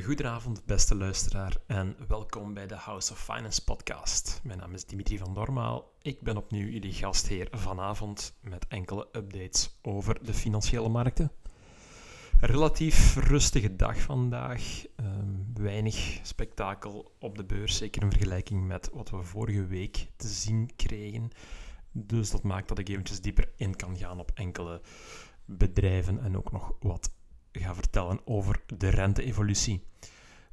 [0.00, 4.40] Goedenavond, beste luisteraar, en welkom bij de House of Finance podcast.
[4.44, 5.92] Mijn naam is Dimitri van Dormaal.
[6.02, 11.32] Ik ben opnieuw jullie gastheer vanavond met enkele updates over de financiële markten.
[12.40, 14.84] relatief rustige dag vandaag.
[14.96, 20.28] Ehm, weinig spektakel op de beurs, zeker in vergelijking met wat we vorige week te
[20.28, 21.30] zien kregen.
[21.90, 24.80] Dus dat maakt dat ik eventjes dieper in kan gaan op enkele
[25.44, 27.10] bedrijven en ook nog wat
[27.52, 29.86] ga vertellen over de rente-evolutie.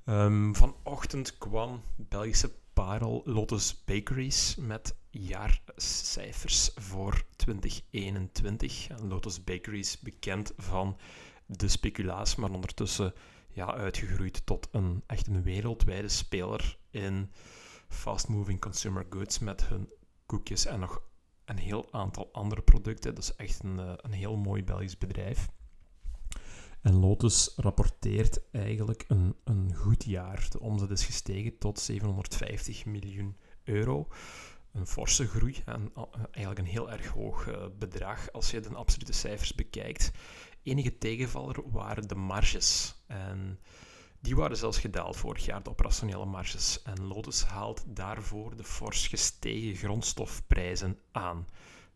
[0.06, 8.88] Um, vanochtend kwam Belgische parel Lotus Bakeries met jaarcijfers voor 2021.
[9.02, 10.98] Lotus Bakeries bekend van
[11.46, 13.14] de speculatie, maar ondertussen
[13.50, 17.32] ja, uitgegroeid tot een echt een wereldwijde speler in
[17.88, 19.90] fast-moving consumer goods met hun
[20.26, 21.02] koekjes en nog
[21.46, 23.16] een heel aantal andere producten.
[23.16, 25.48] Dat is echt een, eh, een heel mooi Belgisch bedrijf.
[26.82, 30.48] En Lotus rapporteert eigenlijk een, een goed jaar.
[30.50, 34.08] De omzet is gestegen tot 750 miljoen euro.
[34.72, 38.70] Een forse groei en eh, eigenlijk een heel erg hoog eh, bedrag als je de
[38.70, 40.12] absolute cijfers bekijkt.
[40.64, 42.96] Enige tegenvaller waren de marges.
[43.08, 43.60] En
[44.20, 46.82] die waren zelfs gedaald vorig jaar, de operationele marges.
[46.82, 51.48] En Lotus haalt daarvoor de fors gestegen grondstofprijzen aan.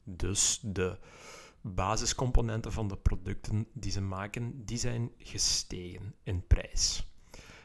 [0.03, 0.97] Dus de
[1.63, 7.11] basiscomponenten van de producten die ze maken, die zijn gestegen in prijs.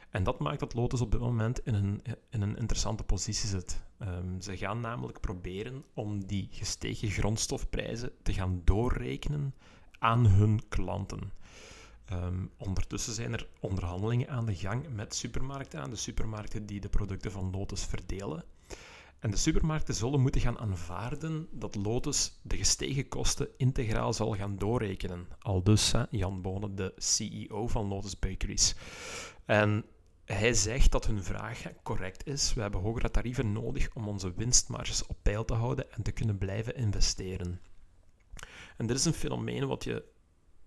[0.09, 3.81] En dat maakt dat Lotus op dit moment in een, in een interessante positie zit.
[3.99, 9.55] Um, ze gaan namelijk proberen om die gestegen grondstofprijzen te gaan doorrekenen
[9.99, 11.31] aan hun klanten.
[12.11, 16.89] Um, ondertussen zijn er onderhandelingen aan de gang met supermarkten, aan de supermarkten die de
[16.89, 18.43] producten van Lotus verdelen.
[19.19, 24.57] En de supermarkten zullen moeten gaan aanvaarden dat Lotus de gestegen kosten integraal zal gaan
[24.57, 25.27] doorrekenen.
[25.39, 28.75] Al dus Jan Bonen, de CEO van Lotus Bakeries.
[29.45, 29.85] En
[30.25, 32.53] hij zegt dat hun vraag correct is.
[32.53, 36.37] We hebben hogere tarieven nodig om onze winstmarges op peil te houden en te kunnen
[36.37, 37.61] blijven investeren.
[38.77, 40.03] En dit is een fenomeen wat je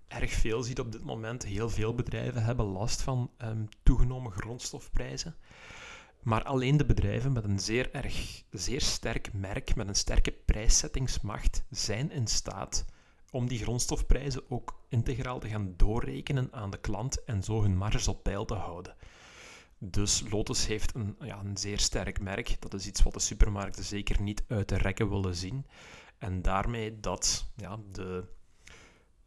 [0.08, 1.44] erg veel ziet op dit moment.
[1.44, 5.36] Heel veel bedrijven hebben last van um, toegenomen grondstofprijzen.
[6.22, 11.64] Maar alleen de bedrijven met een zeer, erg, zeer sterk merk, met een sterke prijszettingsmacht,
[11.70, 12.84] zijn in staat
[13.30, 18.08] om die grondstofprijzen ook integraal te gaan doorrekenen aan de klant en zo hun marges
[18.08, 18.96] op peil te houden.
[19.78, 22.56] Dus Lotus heeft een, ja, een zeer sterk merk.
[22.60, 25.66] Dat is iets wat de supermarkten zeker niet uit de rekken willen zien.
[26.18, 28.24] En daarmee dat ja, de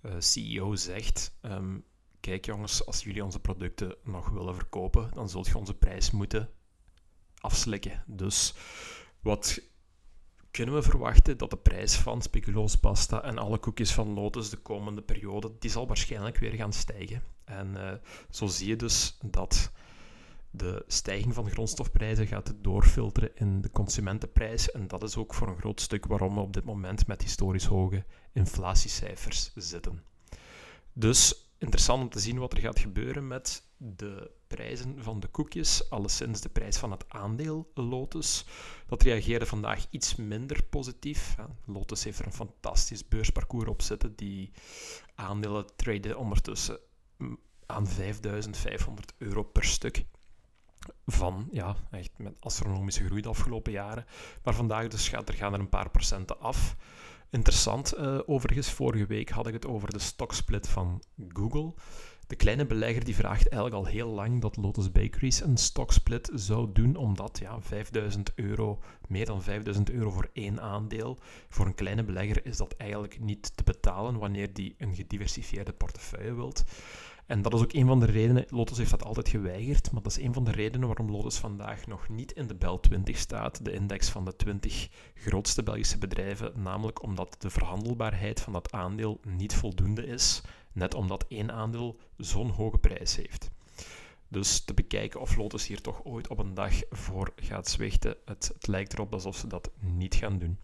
[0.01, 1.83] eh, CEO zegt: um,
[2.19, 6.49] Kijk jongens, als jullie onze producten nog willen verkopen, dan zult je onze prijs moeten
[7.45, 8.03] afslikken.
[8.07, 8.53] Dus
[9.19, 9.61] wat
[10.51, 15.01] kunnen we verwachten dat de prijs van speculoospasta en alle koekjes van Lotus de komende
[15.01, 17.23] periode, die zal waarschijnlijk weer gaan stijgen.
[17.45, 17.91] En uh,
[18.29, 19.71] zo zie je dus dat
[20.49, 24.71] de stijging van grondstofprijzen gaat doorfilteren in de consumentenprijs.
[24.71, 27.65] En dat is ook voor een groot stuk waarom we op dit moment met historisch
[27.65, 30.03] hoge inflatiecijfers zitten.
[30.93, 35.89] Dus interessant om te zien wat er gaat gebeuren met de prijzen van de koekjes,
[35.89, 38.45] alleszins de prijs van het aandeel Lotus.
[38.87, 41.35] Dat reageerde vandaag iets minder positief.
[41.65, 44.15] Lotus heeft er een fantastisch beursparcours op zitten.
[44.15, 44.51] Die
[45.15, 46.79] aandelen traden ondertussen
[47.65, 50.05] aan 5500 euro per stuk.
[51.05, 54.05] Van, ja, echt met astronomische groei de afgelopen jaren.
[54.43, 56.75] Maar vandaag dus gaat er, gaan er een paar procenten af.
[57.29, 61.73] Interessant, uh, overigens, vorige week had ik het over de stocksplit van Google.
[62.27, 66.69] De kleine belegger die vraagt eigenlijk al heel lang dat Lotus Bakeries een stocksplit zou
[66.73, 72.03] doen, omdat ja, 5000 euro, meer dan 5000 euro voor één aandeel, voor een kleine
[72.03, 76.63] belegger is dat eigenlijk niet te betalen wanneer die een gediversifieerde portefeuille wilt.
[77.25, 80.11] En dat is ook een van de redenen, Lotus heeft dat altijd geweigerd, maar dat
[80.11, 83.65] is een van de redenen waarom Lotus vandaag nog niet in de BEL 20 staat,
[83.65, 89.19] de index van de 20 grootste Belgische bedrijven, namelijk omdat de verhandelbaarheid van dat aandeel
[89.27, 90.41] niet voldoende is,
[90.71, 93.49] net omdat één aandeel zo'n hoge prijs heeft.
[94.27, 98.51] Dus te bekijken of Lotus hier toch ooit op een dag voor gaat zwichten, het,
[98.53, 100.57] het lijkt erop alsof ze dat niet gaan doen.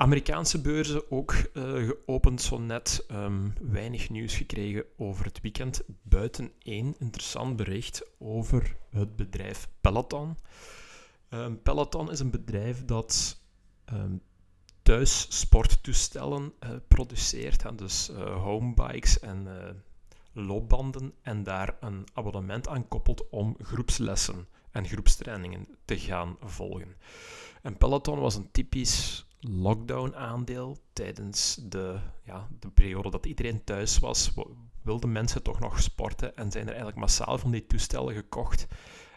[0.00, 3.06] Amerikaanse beurzen ook uh, geopend zo net.
[3.10, 5.82] Um, weinig nieuws gekregen over het weekend.
[6.02, 10.36] Buiten één interessant bericht over het bedrijf Peloton.
[11.30, 13.40] Um, Peloton is een bedrijf dat
[13.92, 14.22] um,
[14.82, 17.62] thuis sporttoestellen uh, produceert.
[17.62, 19.46] Hè, dus uh, homebikes en
[20.32, 21.12] loopbanden.
[21.22, 26.96] En daar een abonnement aan koppelt om groepslessen en groepstrainingen te gaan volgen.
[27.62, 34.32] En Peloton was een typisch lockdown-aandeel tijdens de, ja, de periode dat iedereen thuis was,
[34.82, 38.66] wilden mensen toch nog sporten en zijn er eigenlijk massaal van die toestellen gekocht.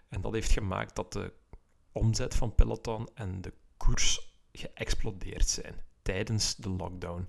[0.10, 1.34] En dat heeft gemaakt dat de
[1.92, 7.28] omzet van Peloton en de koers geëxplodeerd zijn tijdens de lockdown.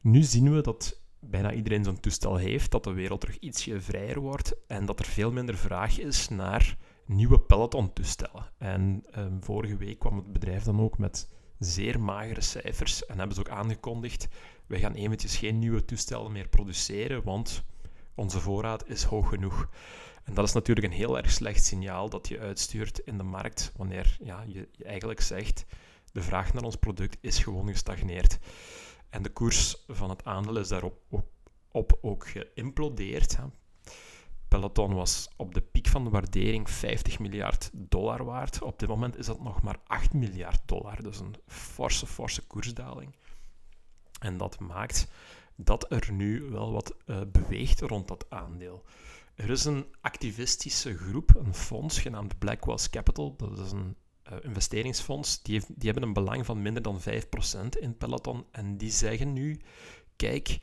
[0.00, 4.20] Nu zien we dat bijna iedereen zo'n toestel heeft, dat de wereld terug ietsje vrijer
[4.20, 8.52] wordt en dat er veel minder vraag is naar nieuwe Peloton-toestellen.
[8.58, 11.28] En ehm, vorige week kwam het bedrijf dan ook met
[11.60, 14.28] zeer magere cijfers en hebben ze ook aangekondigd,
[14.66, 17.62] wij gaan eventjes geen nieuwe toestellen meer produceren, want
[18.14, 19.68] onze voorraad is hoog genoeg.
[20.24, 23.72] En dat is natuurlijk een heel erg slecht signaal dat je uitstuurt in de markt
[23.76, 25.64] wanneer ja, je, je eigenlijk zegt
[26.12, 28.38] de vraag naar ons product is gewoon gestagneerd.
[29.08, 31.26] En de koers van het aandeel is daarop ook,
[31.70, 33.38] op ook geïmplodeerd.
[34.50, 38.62] Peloton was op de piek van de waardering 50 miljard dollar waard.
[38.62, 41.02] Op dit moment is dat nog maar 8 miljard dollar.
[41.02, 43.14] Dus een forse, forse koersdaling.
[44.20, 45.08] En dat maakt
[45.56, 48.84] dat er nu wel wat uh, beweegt rond dat aandeel.
[49.34, 53.36] Er is een activistische groep, een fonds genaamd Blackwell's Capital.
[53.36, 53.96] Dat is een
[54.32, 55.42] uh, investeringsfonds.
[55.42, 57.04] Die, die hebben een belang van minder dan 5%
[57.80, 58.44] in Peloton.
[58.50, 59.60] En die zeggen nu:
[60.16, 60.58] kijk,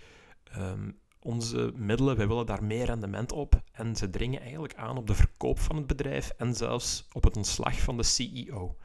[0.57, 3.61] um, onze middelen, wij willen daar meer rendement op.
[3.71, 7.37] En ze dringen eigenlijk aan op de verkoop van het bedrijf en zelfs op het
[7.37, 8.77] ontslag van de CEO.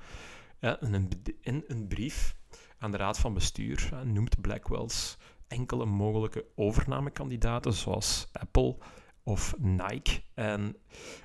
[0.61, 2.37] In, een, brief
[2.79, 5.19] aan de raad van bestuur noemt Blackwells
[5.53, 8.77] enkele mogelijke overnamekandidaten, zoals Apple
[9.23, 10.21] of Nike.
[10.35, 10.77] En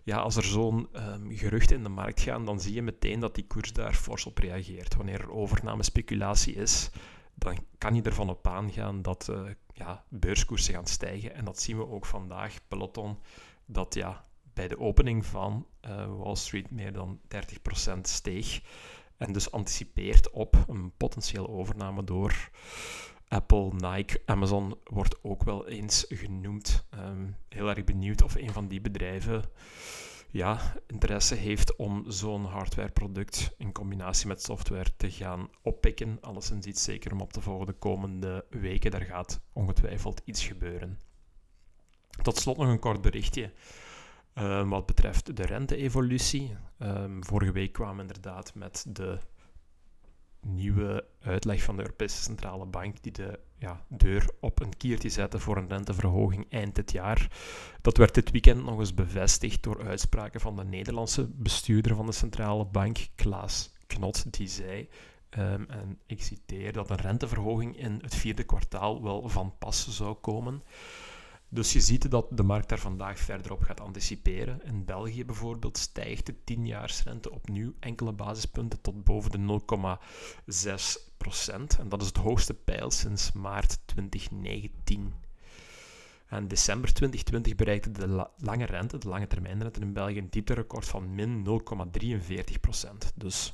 [0.04, 3.36] ja, als er zo'n um, geruchten in de markt gaan, dan zie je meteen dat
[3.36, 4.95] die koers daar fors op reageert.
[4.95, 6.89] Wanneer er overnamespeculatie is,
[7.36, 11.34] dan kan je ervan op aangaan dat uh, ja, beurskoersen gaan stijgen.
[11.34, 12.58] En dat zien we ook vandaag.
[12.68, 13.18] Peloton,
[13.66, 17.20] dat ja, bij de opening van uh, Wall Street meer dan
[17.98, 18.62] 30% steeg.
[19.18, 22.50] En dus anticipeert op een potentiële overname door
[23.28, 26.86] Apple, Nike, Amazon wordt ook wel eens genoemd.
[26.94, 29.44] Um, heel erg benieuwd of een van die bedrijven
[30.30, 36.18] ja, interesse heeft om zo'n hardwareproduct in combinatie met software te gaan oppikken.
[36.22, 38.92] Alleszins iets zeker om op te volgen de komende weken.
[38.92, 41.00] Daar gaat ongetwijfeld iets gebeuren.
[42.22, 43.52] Tot slot nog een kort berichtje.
[44.34, 46.56] Um, wat betreft de rente-evolutie.
[46.80, 49.18] Um, vorige week kwamen we inderdaad met de
[50.48, 55.40] nieuwe uitleg van de Europese Centrale Bank die de ja, deur op een kiertje zette
[55.40, 57.32] voor een renteverhoging eind dit jaar.
[57.82, 62.12] Dat werd dit weekend nog eens bevestigd door uitspraken van de Nederlandse bestuurder van de
[62.12, 64.90] Centrale Bank, Klaas Knot, die zei,
[65.38, 70.14] um, en ik citeer, dat een renteverhoging in het vierde kwartaal wel van pas zou
[70.14, 70.64] komen.
[71.50, 74.64] Dus je ziet dat de markt daar vandaag verder op gaat anticiperen.
[74.64, 79.60] In België bijvoorbeeld stijgt de 10-jaarsrente opnieuw enkele basispunten tot boven de
[80.58, 81.78] 0,6 procent.
[81.80, 85.14] En dat is het hoogste pijl sinds maart 2019.
[86.28, 91.16] En december 2020 bereikte de lange rente, de lange termijnrente in België, een diepterecord van
[91.16, 93.12] min 0,43 procent.
[93.16, 93.54] Dus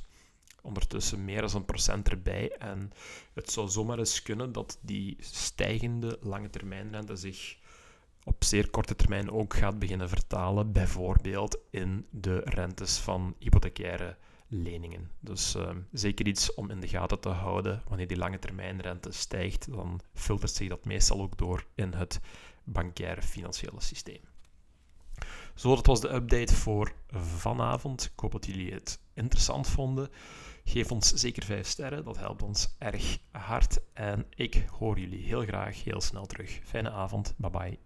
[0.62, 2.56] ondertussen meer dan een procent erbij.
[2.58, 2.92] En
[3.34, 7.56] het zou zomaar eens kunnen dat die stijgende lange termijnrente zich
[8.24, 14.16] op zeer korte termijn ook gaat beginnen vertalen, bijvoorbeeld in de rentes van hypothecaire
[14.48, 15.10] leningen.
[15.20, 17.82] Dus uh, zeker iets om in de gaten te houden.
[17.88, 22.20] Wanneer die lange termijn rente stijgt, dan filtert zich dat meestal ook door in het
[22.64, 24.20] bankaire financiële systeem.
[25.54, 28.04] Zo, dat was de update voor vanavond.
[28.04, 30.08] Ik hoop dat jullie het interessant vonden.
[30.64, 33.80] Geef ons zeker 5 sterren, dat helpt ons erg hard.
[33.92, 36.60] En ik hoor jullie heel graag heel snel terug.
[36.64, 37.83] Fijne avond, bye bye.